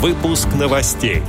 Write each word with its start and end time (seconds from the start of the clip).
Выпуск 0.00 0.48
новостей. 0.58 1.20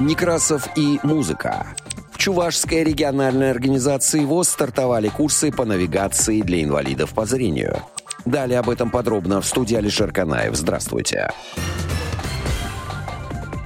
Некрасов 0.00 0.66
и 0.76 0.98
музыка. 1.02 1.66
В 2.10 2.16
Чувашской 2.16 2.84
региональной 2.84 3.50
организации 3.50 4.24
ВОЗ 4.24 4.48
стартовали 4.48 5.08
курсы 5.08 5.52
по 5.52 5.66
навигации 5.66 6.40
для 6.40 6.62
инвалидов 6.62 7.12
по 7.12 7.26
зрению. 7.26 7.82
Далее 8.24 8.60
об 8.60 8.70
этом 8.70 8.90
подробно 8.90 9.42
в 9.42 9.46
студии 9.46 9.76
Алишер 9.76 10.10
Канаев. 10.10 10.56
Здравствуйте. 10.56 11.32
Здравствуйте. 11.34 11.81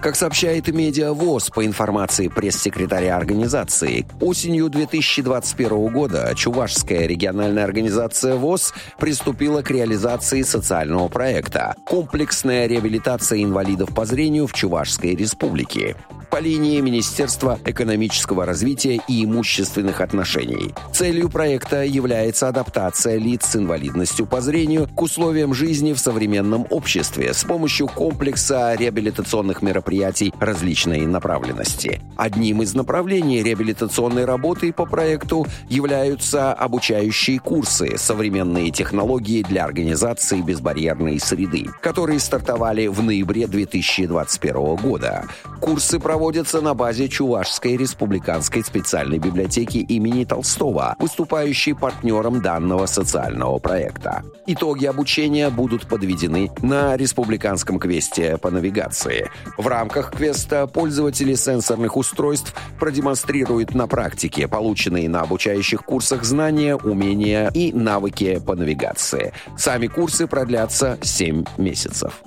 Как 0.07 0.15
сообщает 0.15 0.69
медиа 0.69 1.13
ВОЗ 1.13 1.51
по 1.51 1.67
информации 1.67 2.29
пресс-секретаря 2.29 3.17
организации, 3.17 4.07
осенью 4.21 4.69
2021 4.69 5.93
года 5.93 6.33
Чувашская 6.37 7.09
региональная 7.09 7.65
организация 7.65 8.37
ВОЗ 8.37 8.73
приступила 9.01 9.63
к 9.63 9.71
реализации 9.73 10.43
социального 10.43 11.09
проекта. 11.09 11.75
«Комплексная 11.85 12.69
реабилитация 12.69 13.43
инвалидов 13.43 13.93
по 13.97 14.05
зрению 14.05 14.47
в 14.47 14.53
Чувашской 14.53 15.17
республике» 15.17 15.97
по 16.37 16.41
линии 16.41 16.83
Министерства 16.83 17.59
экономического 17.65 18.45
развития 18.45 19.01
и 19.09 19.25
имущественных 19.25 20.03
отношений. 20.03 20.75
Целью 20.93 21.31
проекта 21.31 21.83
является 21.83 22.47
адаптация 22.47 23.17
лиц 23.17 23.47
с 23.47 23.57
инвалидностью 23.57 24.27
по 24.27 24.43
зрению 24.43 24.87
к 24.87 25.01
условиям 25.01 25.55
жизни 25.55 25.95
в 25.95 25.99
современном 25.99 26.67
обществе 26.69 27.33
с 27.33 27.43
помощью 27.43 27.89
комплекса 27.89 28.75
реабилитационных 28.75 29.63
мероприятий 29.63 30.31
различной 30.39 31.07
направленности. 31.07 32.03
Одним 32.19 32.61
из 32.61 32.75
направлений 32.75 33.43
реабилитационной 33.43 34.27
работы 34.27 34.75
по 34.75 34.85
проекту 34.85 35.47
являются 35.71 36.53
обучающие 36.53 37.39
курсы 37.39 37.97
«Современные 37.97 38.71
технологии 38.71 39.43
для 39.43 39.65
организации 39.65 40.43
безбарьерной 40.43 41.19
среды», 41.19 41.71
которые 41.81 42.21
стартовали 42.21 42.89
в 42.89 43.03
ноябре 43.03 43.47
2021 43.47 44.77
года. 44.77 45.25
Курсы 45.67 45.99
проводятся 45.99 46.61
на 46.61 46.75
базе 46.75 47.09
Чувашской 47.09 47.77
республиканской 47.77 48.63
специальной 48.63 49.19
библиотеки 49.19 49.79
имени 49.79 50.25
Толстого, 50.25 50.95
выступающей 51.01 51.75
партнером 51.75 52.41
данного 52.41 52.87
социального 52.87 53.59
проекта. 53.59 54.23
Итоги 54.47 54.87
обучения 54.87 55.51
будут 55.51 55.89
подведены 55.89 56.53
на 56.63 56.97
республиканском 56.97 57.81
квесте 57.81 58.39
по 58.39 58.53
навигации. 58.53 59.29
В 59.59 59.67
рамках 59.67 60.13
квеста 60.13 60.69
пользователи 60.69 61.35
сенсорных 61.35 61.97
устройств 61.97 62.55
продемонстрируют 62.79 63.75
на 63.75 63.89
практике 63.89 64.47
полученные 64.47 65.09
на 65.09 65.23
обучающих 65.23 65.83
курсах 65.83 66.23
знания, 66.23 66.77
умения 66.77 67.51
и 67.53 67.73
навыки 67.73 68.39
по 68.39 68.55
навигации. 68.55 69.33
Сами 69.59 69.89
курсы 69.89 70.29
продлятся 70.29 70.97
7 71.03 71.45
месяцев. 71.59 72.23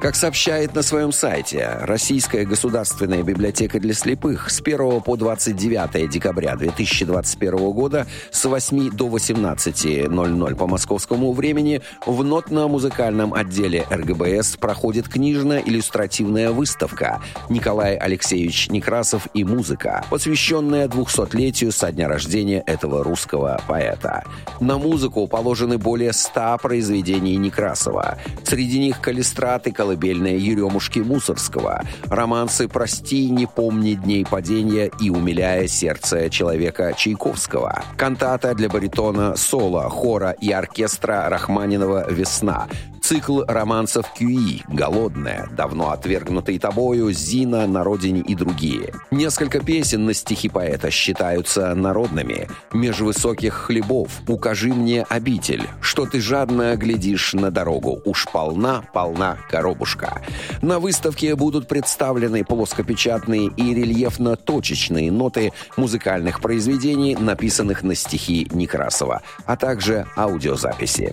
Как 0.00 0.16
сообщает 0.16 0.74
на 0.74 0.80
своем 0.80 1.12
сайте 1.12 1.76
Российская 1.82 2.46
государственная 2.46 3.22
библиотека 3.22 3.78
для 3.78 3.92
слепых 3.92 4.48
с 4.48 4.62
1 4.62 5.02
по 5.02 5.14
29 5.16 6.08
декабря 6.08 6.56
2021 6.56 7.70
года 7.72 8.06
с 8.30 8.42
8 8.46 8.92
до 8.92 9.08
18.00 9.08 10.54
по 10.56 10.66
московскому 10.66 11.34
времени 11.34 11.82
в 12.06 12.24
нотно-музыкальном 12.24 13.34
отделе 13.34 13.84
РГБС 13.90 14.56
проходит 14.56 15.06
книжно-иллюстративная 15.06 16.50
выставка 16.50 17.20
«Николай 17.50 17.96
Алексеевич 17.96 18.70
Некрасов 18.70 19.28
и 19.34 19.44
музыка», 19.44 20.02
посвященная 20.08 20.88
200-летию 20.88 21.72
со 21.72 21.92
дня 21.92 22.08
рождения 22.08 22.62
этого 22.66 23.04
русского 23.04 23.60
поэта. 23.68 24.24
На 24.60 24.78
музыку 24.78 25.26
положены 25.26 25.76
более 25.76 26.14
100 26.14 26.56
произведений 26.62 27.36
Некрасова. 27.36 28.16
Среди 28.44 28.78
них 28.78 29.02
калистраты, 29.02 29.72
колыбельная 29.90 30.36
Еремушки 30.36 31.00
Мусорского, 31.00 31.82
романсы 32.04 32.68
«Прости, 32.68 33.28
не 33.28 33.46
помни 33.46 33.94
дней 33.94 34.24
падения» 34.24 34.88
и 35.00 35.10
«Умиляя 35.10 35.66
сердце 35.66 36.30
человека» 36.30 36.94
Чайковского, 36.96 37.82
кантата 37.96 38.54
для 38.54 38.68
баритона, 38.68 39.34
соло, 39.34 39.88
хора 39.88 40.30
и 40.40 40.52
оркестра 40.52 41.28
Рахманинова 41.28 42.08
«Весна», 42.08 42.68
Цикл 43.10 43.42
романсов 43.48 44.06
Кюи, 44.16 44.62
«Голодная», 44.68 45.48
«Давно 45.50 45.90
отвергнутый 45.90 46.60
тобою», 46.60 47.10
«Зина», 47.10 47.66
«На 47.66 47.82
родине» 47.82 48.20
и 48.20 48.36
другие. 48.36 48.94
Несколько 49.10 49.58
песен 49.58 50.06
на 50.06 50.14
стихи 50.14 50.48
поэта 50.48 50.92
считаются 50.92 51.74
народными. 51.74 52.46
«Меж 52.72 53.00
высоких 53.00 53.54
хлебов», 53.54 54.12
«Укажи 54.28 54.68
мне 54.68 55.02
обитель», 55.02 55.66
«Что 55.80 56.06
ты 56.06 56.20
жадно 56.20 56.76
глядишь 56.76 57.32
на 57.32 57.50
дорогу», 57.50 58.00
«Уж 58.04 58.28
полна, 58.32 58.84
полна 58.94 59.38
коробушка». 59.50 60.22
На 60.62 60.78
выставке 60.78 61.34
будут 61.34 61.66
представлены 61.66 62.44
плоскопечатные 62.44 63.48
и 63.48 63.74
рельефно-точечные 63.74 65.10
ноты 65.10 65.52
музыкальных 65.76 66.40
произведений, 66.40 67.16
написанных 67.16 67.82
на 67.82 67.96
стихи 67.96 68.46
Некрасова, 68.52 69.22
а 69.46 69.56
также 69.56 70.06
аудиозаписи. 70.16 71.12